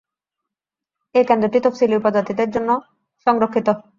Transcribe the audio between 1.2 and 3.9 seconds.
কেন্দ্রটি তফসিলি উপজাতিদের জন্য সংরক্ষিত।